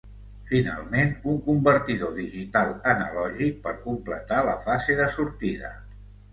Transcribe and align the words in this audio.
Finalment, 0.51 1.11
un 1.33 1.37
convertidor 1.49 2.15
digital/analògic 2.23 3.63
per 3.69 3.77
completar 3.87 4.43
la 4.51 4.59
fase 4.67 4.99
de 5.05 5.11
sortida. 5.21 5.75